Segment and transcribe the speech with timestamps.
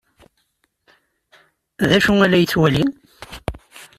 [1.87, 2.83] D acu ay la yettwali?